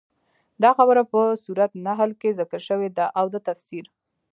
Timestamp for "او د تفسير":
3.19-3.85